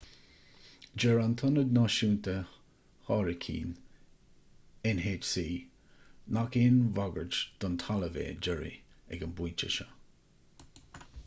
deir 1.01 1.19
an 1.23 1.33
tionad 1.41 1.73
náisiúnta 1.77 2.33
hairicín 3.09 3.75
nhc 4.93 5.45
nach 6.39 6.59
aon 6.63 6.81
bhagairt 7.01 7.41
don 7.65 7.79
talamh 7.87 8.19
é 8.25 8.27
jerry 8.49 8.75
ag 9.17 9.29
an 9.29 9.39
bpointe 9.43 9.73
seo 9.79 9.89